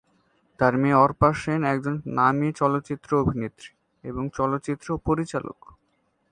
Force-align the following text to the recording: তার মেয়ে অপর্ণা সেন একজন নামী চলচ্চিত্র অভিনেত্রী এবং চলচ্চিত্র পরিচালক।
তার 0.59 0.73
মেয়ে 0.77 0.97
অপর্ণা 0.97 1.29
সেন 1.41 1.61
একজন 1.63 1.95
নামী 2.15 2.47
চলচ্চিত্র 2.55 3.09
অভিনেত্রী 3.17 3.69
এবং 4.03 4.23
চলচ্চিত্র 4.35 4.87
পরিচালক। 5.05 5.59